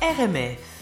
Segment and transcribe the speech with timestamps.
[0.00, 0.77] RMF.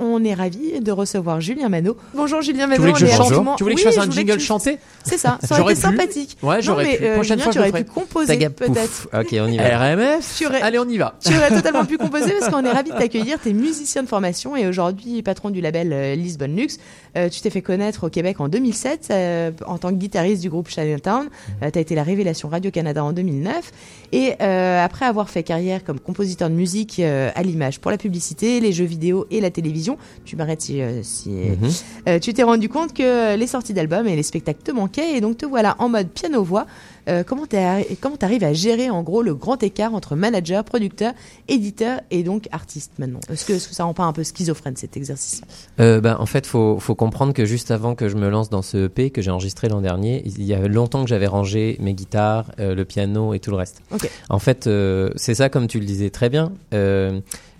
[0.00, 1.98] On est ravi de recevoir Julien Manot.
[2.14, 2.80] Bonjour Julien Tu Manot.
[2.80, 4.40] voulais que on je est chante absolument- Tu voulais que je fasse un jingle tu-
[4.40, 5.86] chanté C'est ça, ça aurait été pu.
[5.86, 6.38] sympathique.
[6.42, 7.04] Ouais, j'aurais pu.
[7.04, 9.08] euh, Prochaine Julien, fois, tu aurais pu composer peut-être.
[9.12, 9.64] Ok, on y va.
[9.78, 11.14] RMF Tu aurais- Allez, on y va.
[11.22, 13.38] Tu aurais totalement pu composer parce qu'on est ravi de t'accueillir.
[13.42, 16.78] Tu es musicien de formation et aujourd'hui patron du label euh, Lisbonne Luxe.
[17.18, 20.48] Euh, tu t'es fait connaître au Québec en 2007 euh, en tant que guitariste du
[20.48, 21.28] groupe Chinatown.
[21.70, 23.70] tu as été la révélation Radio-Canada en 2009.
[24.12, 27.98] Et euh, après avoir fait carrière comme compositeur de musique euh, à l'image pour la
[27.98, 29.81] publicité, les jeux vidéo et la télévision,
[30.24, 31.70] tu m'arrêtes si, euh, si Mhm.
[32.08, 35.20] euh, tu t'es rendu compte que les sorties d'albums et les spectacles te manquaient et
[35.20, 36.66] donc te voilà en mode piano-voix.
[37.08, 41.12] Euh, comment t'arrives à gérer en gros le grand écart entre manager, producteur,
[41.48, 43.18] éditeur et donc artiste maintenant?
[43.28, 45.40] Est-ce que, ça rend pas un peu schizophrène cet exercice?
[45.80, 48.62] Euh, ben, en fait, faut, faut comprendre que juste avant que je me lance dans
[48.62, 51.94] ce EP que j'ai enregistré l'an dernier, il y a longtemps que j'avais rangé mes
[51.94, 53.82] guitares, euh, le piano et tout le reste.
[54.28, 56.52] En fait, euh, c'est ça comme tu le disais très bien.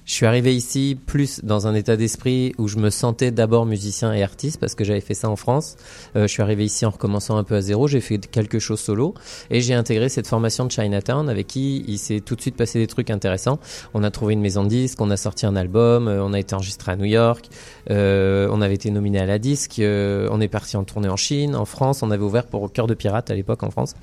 [0.04, 4.12] Je suis arrivé ici plus dans un état d'esprit où je me sentais d'abord musicien
[4.12, 5.76] et artiste parce que j'avais fait ça en France.
[6.16, 7.86] Euh, je suis arrivé ici en recommençant un peu à zéro.
[7.86, 9.14] J'ai fait quelque chose solo
[9.48, 12.80] et j'ai intégré cette formation de Chinatown avec qui il s'est tout de suite passé
[12.80, 13.60] des trucs intéressants.
[13.94, 16.40] On a trouvé une maison de disques, on a sorti un album, euh, on a
[16.40, 17.46] été enregistré à New York,
[17.90, 21.16] euh, on avait été nominé à la disque, euh, on est parti en tournée en
[21.16, 23.94] Chine, en France, on avait ouvert pour Cœur de Pirate à l'époque en France.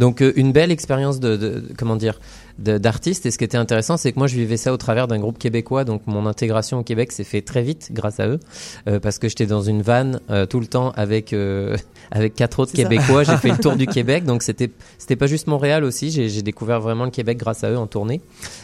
[0.00, 2.18] Donc euh, une belle expérience de, de- comment dire
[2.58, 5.18] d'artiste et ce qui était intéressant c'est que moi je vivais ça au travers d'un
[5.18, 8.40] groupe québécois donc mon intégration au Québec s'est fait très vite grâce à eux
[8.88, 11.76] euh, parce que j'étais dans une vanne euh, tout le temps avec euh,
[12.10, 13.24] avec quatre autres québécois.
[13.24, 16.10] J'ai fait le tour du Québec donc c'était c'était pas juste Montréal aussi.
[16.10, 18.22] J'ai découvert vraiment le Québec grâce à eux en tournée.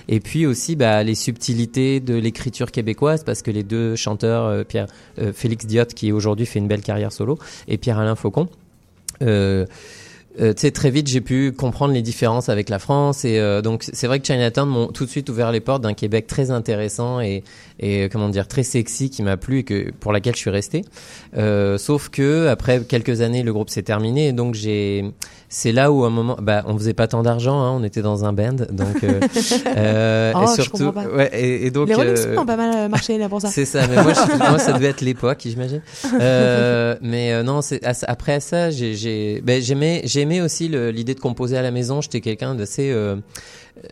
[0.08, 4.86] Et puis aussi bah, les subtilités de l'écriture québécoise parce que les deux chanteurs Pierre
[5.34, 8.48] Félix Diot qui aujourd'hui fait une belle carrière solo et Pierre Alain Faucon
[9.22, 9.66] euh,
[10.40, 13.62] euh, tu sais, très vite, j'ai pu comprendre les différences avec la France et euh,
[13.62, 16.50] donc c'est vrai que Chinatown m'ont tout de suite ouvert les portes d'un Québec très
[16.50, 17.42] intéressant et,
[17.80, 20.50] et euh, comment dire très sexy qui m'a plu et que pour laquelle je suis
[20.50, 20.84] resté.
[21.36, 25.04] Euh, sauf que après quelques années, le groupe s'est terminé et donc j'ai
[25.52, 28.02] c'est là où à un moment, bah, on faisait pas tant d'argent, hein, on était
[28.02, 29.18] dans un band, donc euh,
[29.76, 31.08] euh, Oh, et je surtout, comprends pas.
[31.08, 33.48] ouais, et, et donc Les Rolling Stones ont pas mal marché là pour ça.
[33.48, 35.82] c'est ça, mais moi, je- moi, ça devait être l'époque, j'imagine.
[36.20, 41.20] Euh, mais non, c'est après ça, j'ai, j'ai, ben, j'aimais, j'aimais aussi le- l'idée de
[41.20, 42.00] composer à la maison.
[42.00, 42.90] J'étais quelqu'un d'assez.
[42.90, 43.16] Euh,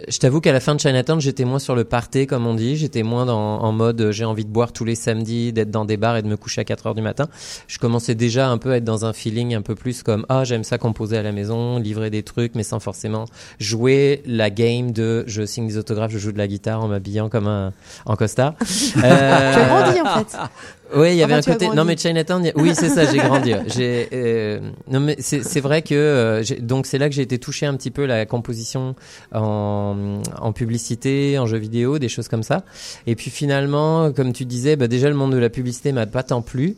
[0.08, 2.76] je t'avoue qu'à la fin de Chinatown, j'étais moins sur le party, comme on dit.
[2.76, 5.84] J'étais moins dans, en mode euh, j'ai envie de boire tous les samedis, d'être dans
[5.86, 7.28] des bars et de me coucher à 4 heures du matin.
[7.68, 10.44] Je commençais déjà un peu à être dans un feeling un peu plus comme ah
[10.44, 13.24] j'aime ça composer à la maison, livrer des trucs, mais sans forcément
[13.60, 17.28] jouer la game de je signe des autographes, je joue de la guitare en m'habillant
[17.30, 17.72] comme un
[18.04, 18.54] en costard.
[18.68, 20.36] Tu as grandi en fait.
[20.94, 21.68] Oui, il y avait Enfin, un côté.
[21.74, 22.44] Non, mais Chinatown.
[22.44, 23.04] y a- Oui, c'est ça.
[23.10, 23.52] J'ai grandi.
[23.66, 24.08] J'ai.
[24.12, 24.60] euh,
[24.90, 27.90] Non, mais c'est vrai que euh, donc c'est là que j'ai été touché un petit
[27.90, 28.94] peu la composition
[29.34, 32.64] en, en publicité, en jeux vidéo, des choses comme ça.
[33.06, 36.22] Et puis finalement, comme tu disais, bah, déjà le monde de la publicité m'a pas
[36.22, 36.76] tant plu.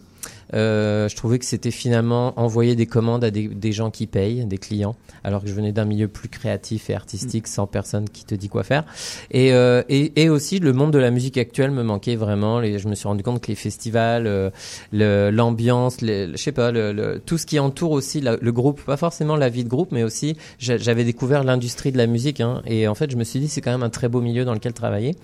[0.55, 4.45] Euh, je trouvais que c'était finalement envoyer des commandes à des, des gens qui payent,
[4.47, 8.25] des clients, alors que je venais d'un milieu plus créatif et artistique, sans personne qui
[8.25, 8.85] te dit quoi faire.
[9.31, 12.59] Et, euh, et, et aussi le monde de la musique actuelle me manquait vraiment.
[12.61, 16.93] Les, je me suis rendu compte que les festivals, euh, l'ambiance, je sais pas, le,
[16.93, 19.93] le- tout ce qui entoure aussi la- le groupe, pas forcément la vie de groupe,
[19.93, 22.41] mais aussi j'a- j'avais découvert l'industrie de la musique.
[22.41, 24.45] Hein, et en fait, je me suis dit c'est quand même un très beau milieu
[24.45, 25.15] dans lequel travailler.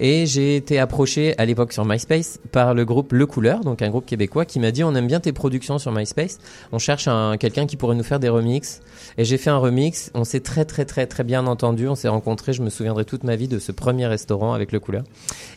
[0.00, 3.88] Et j'ai été approché à l'époque sur MySpace par le groupe Le Couleur, donc un
[3.90, 6.38] groupe québécois, qui m'a dit on aime bien tes productions sur MySpace,
[6.72, 8.80] on cherche un, quelqu'un qui pourrait nous faire des remixes.
[9.16, 12.08] Et j'ai fait un remix, on s'est très très très très bien entendu, on s'est
[12.08, 15.04] rencontrés, je me souviendrai toute ma vie de ce premier restaurant avec Le Couleur.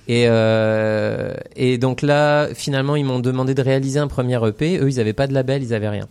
[0.07, 4.89] Et, euh, et donc là, finalement, ils m'ont demandé de réaliser un premier EP, eux
[4.89, 6.07] ils avaient pas de label, ils avaient rien.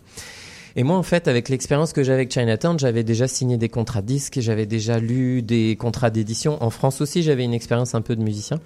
[0.75, 4.01] Et moi, en fait, avec l'expérience que j'avais avec Chinatown, j'avais déjà signé des contrats
[4.01, 6.61] disques, j'avais déjà lu des contrats d'édition.
[6.63, 8.59] En France aussi, j'avais une expérience un peu de musicien.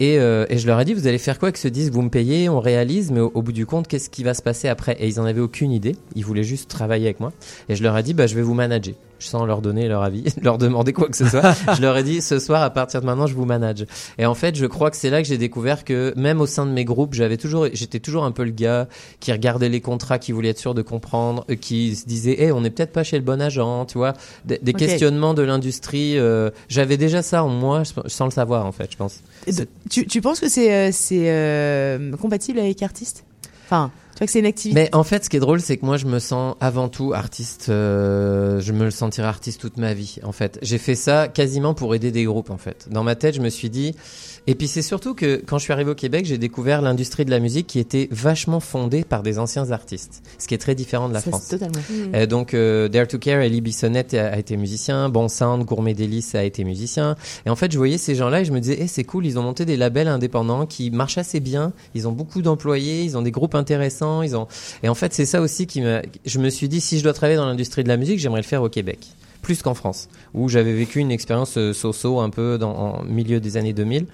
[0.00, 1.92] Et, euh, et je leur ai dit, vous allez faire quoi avec ce disque?
[1.92, 4.42] Vous me payez, on réalise, mais au, au bout du compte, qu'est-ce qui va se
[4.42, 4.96] passer après?
[4.98, 5.96] Et ils en avaient aucune idée.
[6.16, 7.32] Ils voulaient juste travailler avec moi.
[7.68, 8.94] Et je leur ai dit, bah, je vais vous manager.
[9.22, 11.54] Sans leur donner leur avis, leur demander quoi que ce soit.
[11.76, 13.86] je leur ai dit, ce soir, à partir de maintenant, je vous manage.
[14.18, 16.66] Et en fait, je crois que c'est là que j'ai découvert que même au sein
[16.66, 18.88] de mes groupes, j'avais toujours, j'étais toujours un peu le gars
[19.20, 22.52] qui regardait les contrats, qui voulait être sûr de comprendre, euh, qui se disait, eh,
[22.52, 24.14] on n'est peut-être pas chez le bon agent, tu vois,
[24.44, 26.18] des, questionnements de l'industrie.
[26.18, 29.20] euh, j'avais déjà ça en moi, sans le savoir en fait, je pense.
[29.90, 33.24] Tu, tu penses que c'est euh, c'est euh, compatible avec artiste?
[33.64, 34.78] Enfin, Tu vois que c'est une activité.
[34.80, 37.12] Mais en fait, ce qui est drôle, c'est que moi, je me sens avant tout
[37.14, 37.66] artiste.
[37.68, 40.18] euh, je me le sentirai artiste toute ma vie.
[40.22, 42.50] En fait, j'ai fait ça quasiment pour aider des groupes.
[42.50, 43.94] En fait, dans ma tête, je me suis dit.
[44.48, 47.30] Et puis c'est surtout que quand je suis arrivé au Québec, j'ai découvert l'industrie de
[47.30, 51.08] la musique qui était vachement fondée par des anciens artistes, ce qui est très différent
[51.08, 51.46] de la Ça, France.
[51.46, 51.78] totalement.
[52.12, 55.94] Euh, donc euh, Dare to Care, Ellie Bissonnette a, a été musicien, Bon Sound, Gourmet
[55.94, 57.14] Délice a été musicien.
[57.46, 59.38] Et en fait, je voyais ces gens-là et je me disais, eh, c'est cool, ils
[59.38, 61.72] ont monté des labels indépendants qui marchent assez bien.
[61.94, 64.01] Ils ont beaucoup d'employés, ils ont des groupes intéressants,
[64.82, 66.02] Et en fait, c'est ça aussi qui me.
[66.24, 68.46] Je me suis dit, si je dois travailler dans l'industrie de la musique, j'aimerais le
[68.46, 68.98] faire au Québec.
[69.42, 73.40] Plus qu'en France, où j'avais vécu une expérience euh, so-so un peu dans en milieu
[73.40, 74.06] des années 2000.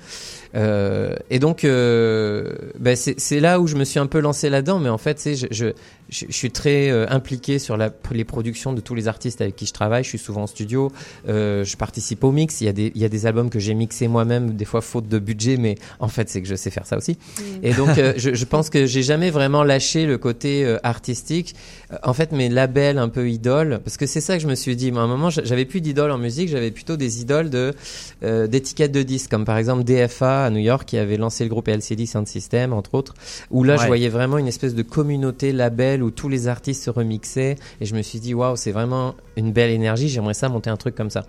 [0.55, 4.79] Euh, et donc, euh, ben, c'est là où je me suis un peu lancé là-dedans.
[4.79, 5.67] Mais en fait, je, je,
[6.09, 9.57] je, je suis très euh, impliqué sur la, les productions de tous les artistes avec
[9.57, 10.05] qui je travaille.
[10.05, 10.91] Je suis souvent en studio.
[11.29, 12.61] Euh, je participe au mix.
[12.61, 14.81] Il y a des, il y a des albums que j'ai mixés moi-même, des fois
[14.81, 17.19] faute de budget, mais en fait, c'est que je sais faire ça aussi.
[17.63, 21.55] Et donc, euh, je, je pense que j'ai jamais vraiment lâché le côté euh, artistique.
[22.03, 24.77] En fait, mes labels un peu idoles, parce que c'est ça que je me suis
[24.77, 24.93] dit.
[24.93, 27.75] Moi, à un moment, j'avais plus d'idoles en musique, j'avais plutôt des idoles de
[28.23, 31.51] euh, d'étiquettes de disques, comme par exemple DFA à New York, qui avait lancé le
[31.51, 33.15] groupe LCD Sound System, entre autres,
[33.51, 36.91] où là, je voyais vraiment une espèce de communauté label où tous les artistes se
[36.91, 40.71] remixaient, et je me suis dit, waouh, c'est vraiment une belle énergie, j'aimerais ça monter
[40.71, 41.27] un truc comme ça.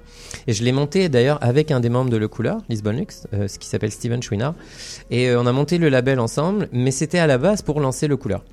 [0.48, 3.48] Et je l'ai monté d'ailleurs avec un des membres de Le Couleur, Lisbon Lux, euh,
[3.48, 4.56] ce qui s'appelle Steven Chouinard,
[5.12, 8.08] et euh, on a monté le label ensemble, mais c'était à la base pour lancer
[8.08, 8.44] Le Couleur.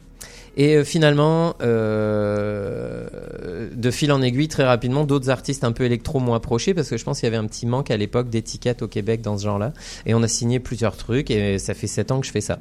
[0.59, 3.07] Et euh, finalement, euh,
[3.75, 6.97] de fil en aiguille, très rapidement, d'autres artistes un peu électro m'ont approché parce que
[6.97, 9.45] je pense qu'il y avait un petit manque à l'époque d'étiquettes au Québec dans ce
[9.45, 9.73] genre-là.
[10.07, 12.59] Et on a signé plusieurs trucs et ça fait sept ans que je fais ça.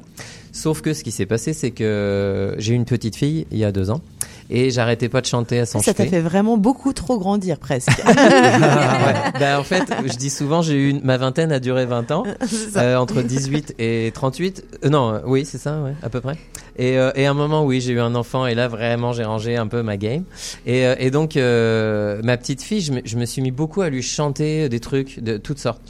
[0.52, 3.64] Sauf que ce qui s'est passé, c'est que j'ai eu une petite fille il y
[3.64, 4.00] a deux ans
[4.48, 7.88] et j'arrêtais pas de chanter à son Ça t'a fait vraiment beaucoup trop grandir presque.
[8.06, 9.32] Ouais.
[9.40, 12.24] Bah, en fait, je dis souvent, j'ai eu une- ma vingtaine a duré 20 ans,
[12.76, 14.64] euh, entre 18 et 38.
[14.84, 16.36] Euh, non, oui, c'est ça, ouais, à peu près.
[16.78, 19.24] Et, euh, et à un moment, oui, j'ai eu un enfant et là, vraiment, j'ai
[19.24, 20.24] rangé un peu ma game.
[20.66, 24.68] Et, euh, donc, euh, ma petite fille, je me, suis mis beaucoup à lui chanter
[24.68, 25.80] des trucs de toutes sortes.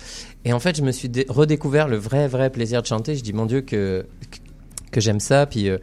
[0.44, 3.16] Et en fait, je me suis dé- redécouvert le vrai, vrai plaisir de chanter.
[3.16, 4.06] Je dis, mon Dieu, que
[5.00, 5.46] j'aime ça.
[5.46, 5.78] Puis, euh,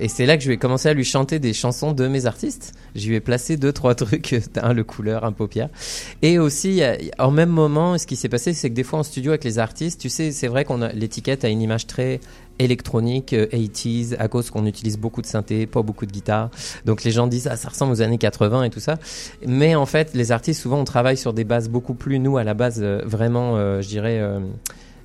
[0.00, 2.72] et c'est là que je vais commencer à lui chanter des chansons de mes artistes.
[2.94, 5.68] Je lui ai placé deux, trois trucs, un le couleur, un paupière.
[6.22, 6.82] Et aussi,
[7.18, 9.58] en même moment, ce qui s'est passé, c'est que des fois en studio avec les
[9.58, 12.20] artistes, tu sais, c'est vrai qu'on a l'étiquette a une image très
[12.58, 16.50] électronique, euh, 80s, à cause qu'on utilise beaucoup de synthé, pas beaucoup de guitare.
[16.84, 18.96] Donc les gens disent ah ça ressemble aux années 80 et tout ça.
[19.46, 22.44] Mais en fait, les artistes souvent on travaille sur des bases beaucoup plus nous à
[22.44, 24.18] la base euh, vraiment, euh, je dirais.
[24.20, 24.40] euh,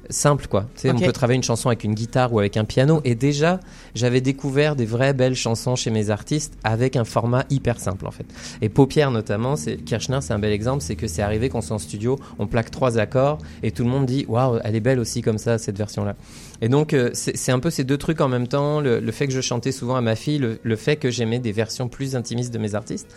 [0.09, 0.67] simple quoi.
[0.75, 3.15] Tu sais, on peut travailler une chanson avec une guitare ou avec un piano et
[3.15, 3.59] déjà
[3.95, 8.11] j'avais découvert des vraies belles chansons chez mes artistes avec un format hyper simple en
[8.11, 8.25] fait.
[8.61, 11.75] Et Paupière notamment, c'est Kirchner, c'est un bel exemple, c'est que c'est arrivé qu'on soit
[11.75, 14.99] en studio, on plaque trois accords et tout le monde dit waouh, elle est belle
[14.99, 16.15] aussi comme ça cette version là.
[16.61, 19.11] Et donc euh, c'est c'est un peu ces deux trucs en même temps, le, le
[19.11, 21.87] fait que je chantais souvent à ma fille, le, le fait que j'aimais des versions
[21.87, 23.07] plus intimistes de mes artistes.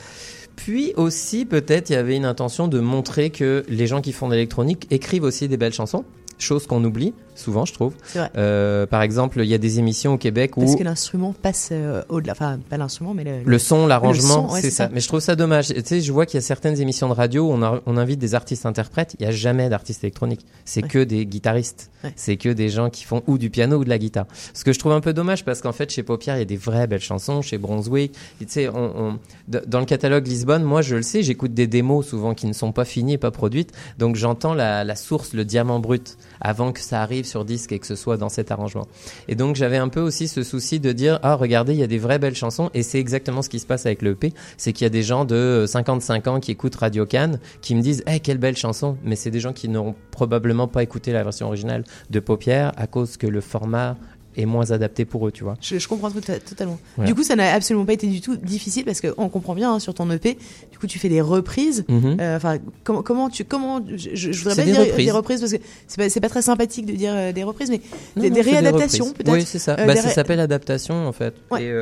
[0.57, 4.29] Puis aussi, peut-être, il y avait une intention de montrer que les gens qui font
[4.29, 6.05] de l'électronique écrivent aussi des belles chansons,
[6.43, 7.95] chose qu'on oublie souvent, je trouve.
[8.15, 8.31] Vrai.
[8.37, 11.71] Euh, par exemple, il y a des émissions au Québec où Parce que l'instrument passe
[11.73, 12.33] euh, au-delà.
[12.33, 13.43] Enfin, pas l'instrument, mais le.
[13.45, 14.85] le son, l'arrangement, ouais, c'est ça.
[14.87, 14.91] ça.
[14.93, 15.69] Mais je trouve ça dommage.
[15.69, 17.97] Tu sais, je vois qu'il y a certaines émissions de radio où on, a- on
[17.97, 19.17] invite des artistes interprètes.
[19.19, 20.45] Il y a jamais d'artistes électroniques.
[20.65, 20.89] C'est Ouais.
[20.89, 21.91] que des guitaristes.
[22.05, 22.13] Ouais.
[22.17, 24.27] C'est que des gens qui font ou du piano ou de la guitare.
[24.55, 26.47] Ce que je trouve un peu dommage parce qu'en fait, chez Paupière, il y a
[26.47, 27.43] des vraies belles chansons.
[27.43, 28.75] Chez Brunswick, tu sais, on,
[29.09, 29.19] on-
[29.49, 32.53] d- dans le catalogue Lisbonne, moi, je le sais, j'écoute des démos souvent qui ne
[32.53, 33.73] sont pas finies et pas produites.
[33.99, 37.79] Donc, j'entends la, la source, le diamant brut, avant que ça arrive sur disque et
[37.79, 38.87] que ce soit dans cet arrangement.
[39.29, 41.87] Et donc, j'avais un peu aussi ce souci de dire, ah, regardez, il y a
[41.89, 42.71] des vraies belles chansons.
[42.75, 44.33] Et c'est exactement ce qui se passe avec le EP.
[44.57, 47.83] C'est qu'il y a des gens de 55 ans qui écoutent Radio Cannes, qui me
[47.83, 48.97] disent, eh, quelle belle chanson.
[49.05, 52.87] Mais c'est des gens qui n'auront probablement pas écouté la version originale de Paupière à
[52.87, 53.97] cause que le format
[54.37, 55.55] est moins adapté pour eux, tu vois.
[55.61, 56.79] Je, je comprends tout- totalement.
[56.99, 57.05] Ouais.
[57.07, 59.79] Du coup, ça n'a absolument pas été du tout difficile parce qu'on comprend bien hein,
[59.79, 60.37] sur ton EP.
[60.71, 61.85] Du coup, tu fais des reprises.
[61.89, 62.17] Mhm.
[62.21, 65.05] Euh, Enfin, comment, comment tu, comment, je, je, voudrais pas des dire reprises.
[65.07, 67.81] des reprises parce que c'est pas, pas très sympathique de dire euh, des reprises, mais
[68.17, 69.33] Non, des, non, réadaptations peut-être.
[69.33, 69.77] Oui, c'est ça.
[69.79, 71.35] Euh, bah, ça s'appelle adaptation en fait.
[71.51, 71.65] Ouais.
[71.65, 71.73] Et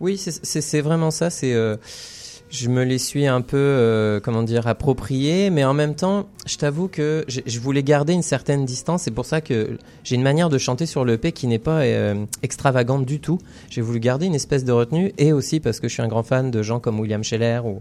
[0.00, 1.30] oui, c'est- vraiment ça.
[1.30, 1.54] C'est
[2.50, 6.56] je me les suis un peu euh, comment dire approprié, mais en même temps, je
[6.56, 9.02] t'avoue que je, je voulais garder une certaine distance.
[9.02, 11.80] C'est pour ça que j'ai une manière de chanter sur le EP qui n'est pas
[11.80, 13.38] euh, extravagante du tout.
[13.68, 16.22] J'ai voulu garder une espèce de retenue et aussi parce que je suis un grand
[16.22, 17.80] fan de gens comme William Scheller ou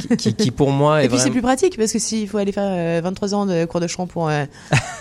[0.00, 2.38] qui, qui, qui pour moi est Et puis c'est plus pratique parce que s'il faut
[2.38, 4.44] aller faire euh, 23 ans de cours de chant pour euh,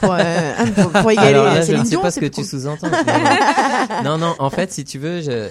[0.01, 2.87] pour, euh, pour, pour égaler euh, là, je ne sais pas ce que tu sous-entends.
[4.03, 5.49] non, non, en fait, si tu veux, je,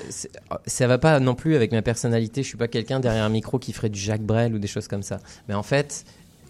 [0.66, 2.42] ça va pas non plus avec ma personnalité.
[2.42, 4.88] Je suis pas quelqu'un derrière un micro qui ferait du Jacques Brel ou des choses
[4.88, 5.20] comme ça.
[5.48, 6.04] Mais en fait,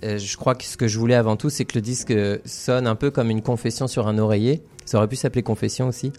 [0.05, 2.87] euh, je crois que ce que je voulais avant tout, c'est que le disque sonne
[2.87, 4.63] un peu comme une confession sur un oreiller.
[4.85, 6.13] Ça aurait pu s'appeler confession aussi.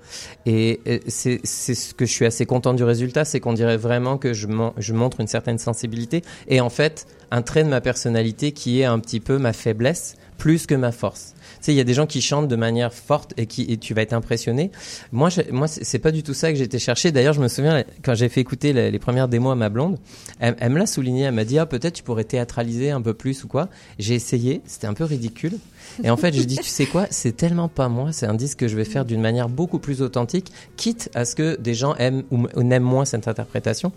[0.46, 4.18] Et euh, c'est ce que je suis assez content du résultat, c'est qu'on dirait vraiment
[4.18, 8.82] que je montre une certaine sensibilité et en fait un trait de ma personnalité qui
[8.82, 11.34] est un petit peu ma faiblesse plus que ma force.
[11.64, 13.94] Sais, il y a des gens qui chantent de manière forte et qui et tu
[13.94, 14.70] vas être impressionné.
[15.14, 17.14] Moi, je- moi, c'est pas du tout ça que j'étais cherché.
[17.14, 19.98] D'ailleurs, je me souviens quand j'ai fait écouter les, premières démos à ma blonde,
[20.42, 21.24] elle, elle me l'a souligné.
[21.24, 23.70] Elle m'a dit ah peut-être tu pourrais théâtraliser un peu plus ou quoi.
[23.98, 25.58] J'ai essayé, c'était un peu ridicule.
[26.04, 28.12] Et en fait, je dis tu sais quoi, c'est tellement pas moi.
[28.12, 31.34] C'est un disque que je vais faire d'une manière beaucoup plus authentique, quitte à ce
[31.34, 33.94] que des gens aiment ou n'aiment moins cette interprétation.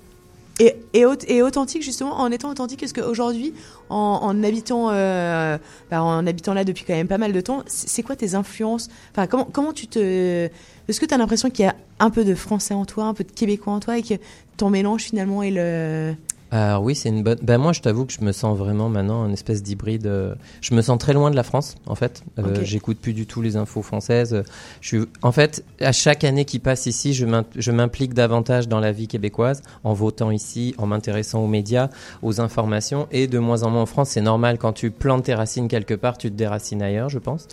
[0.59, 3.53] Et, et, et authentique justement, en étant authentique, est-ce qu'aujourd'hui,
[3.91, 5.59] en, en habitant, euh,
[5.91, 8.35] bah, en habitant là depuis quand même pas mal de temps, c'est c'est quoi tes
[8.35, 8.89] influences?
[9.13, 10.49] Enfin, comment comment tu te
[10.89, 13.15] Est-ce que tu as l'impression qu'il y a un peu de français en toi, un
[13.15, 14.15] peu de québécois en toi, et que
[14.57, 16.15] ton mélange finalement est le
[16.53, 17.39] Alors oui, c'est une bonne.
[17.43, 20.07] Ben moi, je t'avoue que je me sens vraiment maintenant une espèce d'hybride.
[20.07, 22.23] euh, Je me sens très loin de la France, en fait.
[22.39, 22.61] Euh.
[22.63, 24.33] J'écoute plus du tout les infos françaises.
[24.33, 24.43] Euh,
[24.81, 28.69] Je suis, en fait, à chaque année qui passe ici, je m'im- je m'implique davantage
[28.69, 31.89] dans la vie québécoise, en votant ici, en m'intéressant aux médias,
[32.23, 34.11] aux informations, et de moins en moins en France.
[34.11, 37.49] C'est normal quand tu plantes tes racines quelque part, tu te déracines ailleurs, je pense.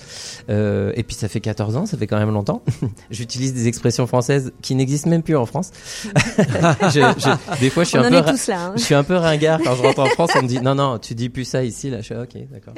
[0.49, 2.61] Euh, et puis ça fait 14 ans, ça fait quand même longtemps.
[3.09, 5.71] J'utilise des expressions françaises qui n'existent même plus en France.
[6.13, 8.65] Je- je- des fois, je suis On un en peu est tous là.
[8.67, 8.73] hein.
[8.83, 10.31] Je suis un peu ringard quand je rentre en France.
[10.35, 11.89] On me dit non, non, tu dis plus ça ici.
[11.89, 12.73] Là, je suis ok, d'accord.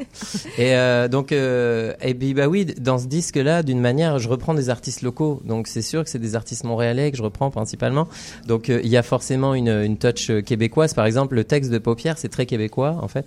[0.60, 4.70] Et euh, donc, euh, et bah oui, dans ce disque-là, d'une manière, je reprends des
[4.70, 5.42] artistes locaux.
[5.46, 8.08] Donc c'est sûr que c'est des artistes montréalais que je reprends principalement.
[8.46, 10.94] Donc euh, il y a forcément une, une touch euh, québécoise.
[10.94, 13.26] Par exemple, le texte de Paupière, c'est très québécois en fait.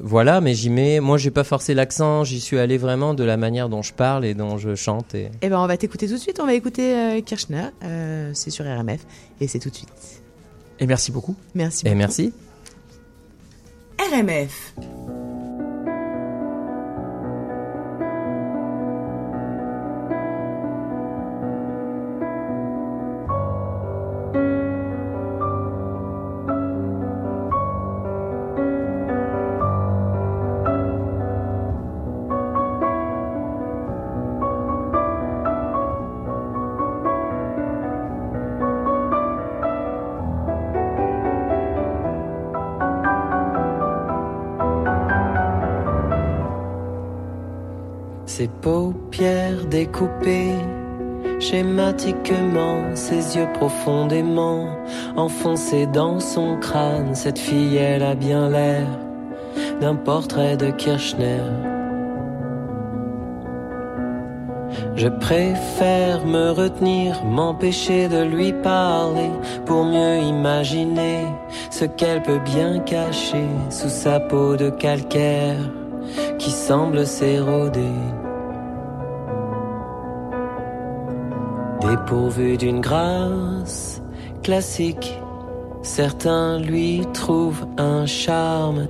[0.00, 1.00] Voilà, mais j'y mets.
[1.00, 2.22] Moi, j'ai pas forcé l'accent.
[2.22, 5.16] J'y suis allé vraiment de la manière dont je parle et dont je chante.
[5.16, 5.30] Et...
[5.42, 6.38] Eh ben, on va t'écouter tout de suite.
[6.40, 7.70] On va écouter Kirchner.
[8.34, 9.00] C'est sur RMF
[9.40, 10.23] et c'est tout de suite.
[10.80, 11.36] Et merci beaucoup.
[11.54, 11.86] Merci.
[11.86, 11.98] Et beaucoup.
[11.98, 12.32] merci.
[13.98, 14.74] RMF.
[48.36, 50.56] Ses paupières découpées,
[51.38, 54.66] schématiquement, ses yeux profondément
[55.14, 57.14] enfoncés dans son crâne.
[57.14, 58.88] Cette fille, elle a bien l'air
[59.80, 61.44] d'un portrait de Kirchner.
[64.96, 69.30] Je préfère me retenir, m'empêcher de lui parler
[69.64, 71.20] pour mieux imaginer
[71.70, 75.70] ce qu'elle peut bien cacher sous sa peau de calcaire
[76.40, 77.92] qui semble s'éroder.
[81.94, 84.02] Dépourvu d'une grâce
[84.42, 85.20] classique,
[85.84, 88.88] certains lui trouvent un charme.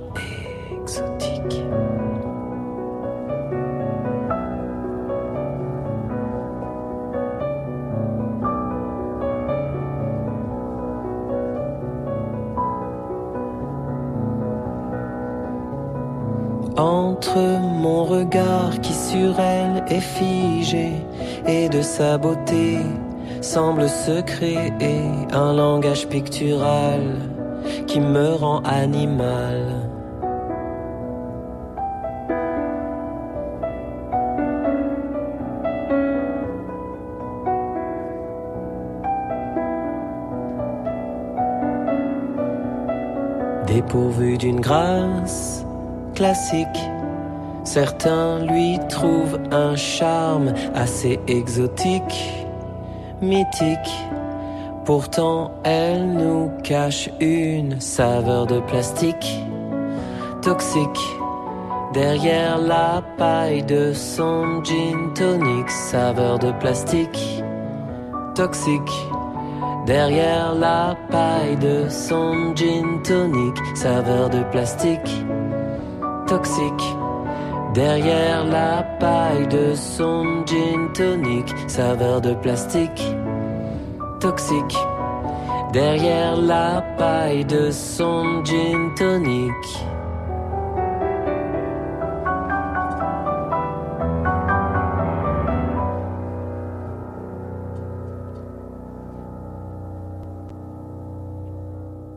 [21.85, 22.79] Sa beauté
[23.41, 24.71] semble se créer
[25.31, 27.01] un langage pictural
[27.85, 29.61] qui me rend animal.
[43.67, 45.65] Dépourvu d'une grâce
[46.15, 46.67] classique,
[47.65, 52.45] certains lui trouvent un charme assez exotique,
[53.21, 53.91] mythique.
[54.85, 59.39] Pourtant, elle nous cache une saveur de plastique
[60.41, 61.01] toxique.
[61.93, 67.43] Derrière la paille de son gin tonic, saveur de plastique
[68.35, 69.07] toxique.
[69.87, 75.25] Derrière la paille de son gin tonic, saveur de plastique
[76.27, 76.94] toxique.
[77.75, 83.03] Derrière la paille de son gin tonic, saveur de plastique
[84.21, 84.77] toxique.
[85.73, 89.51] Derrière la paille de son gin tonic.